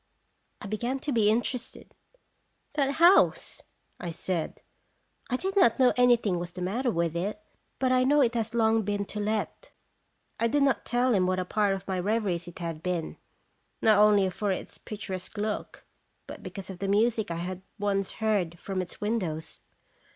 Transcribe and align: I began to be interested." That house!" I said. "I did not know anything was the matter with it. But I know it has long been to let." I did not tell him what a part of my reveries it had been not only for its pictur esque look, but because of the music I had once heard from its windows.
I 0.61 0.65
began 0.65 0.97
to 1.01 1.11
be 1.11 1.29
interested." 1.29 1.93
That 2.73 2.93
house!" 2.93 3.61
I 3.99 4.09
said. 4.09 4.63
"I 5.29 5.35
did 5.37 5.55
not 5.55 5.77
know 5.77 5.93
anything 5.95 6.39
was 6.39 6.53
the 6.53 6.61
matter 6.63 6.89
with 6.89 7.15
it. 7.15 7.39
But 7.77 7.91
I 7.91 8.03
know 8.03 8.19
it 8.21 8.33
has 8.33 8.55
long 8.55 8.81
been 8.81 9.05
to 9.05 9.19
let." 9.19 9.69
I 10.39 10.47
did 10.47 10.63
not 10.63 10.85
tell 10.85 11.13
him 11.13 11.27
what 11.27 11.37
a 11.37 11.45
part 11.45 11.75
of 11.75 11.87
my 11.87 11.99
reveries 11.99 12.47
it 12.47 12.57
had 12.57 12.81
been 12.81 13.17
not 13.79 13.99
only 13.99 14.27
for 14.31 14.49
its 14.49 14.79
pictur 14.79 15.13
esque 15.13 15.37
look, 15.37 15.85
but 16.25 16.41
because 16.41 16.71
of 16.71 16.79
the 16.79 16.87
music 16.87 17.29
I 17.29 17.35
had 17.35 17.61
once 17.77 18.13
heard 18.13 18.57
from 18.57 18.81
its 18.81 19.01
windows. 19.01 19.59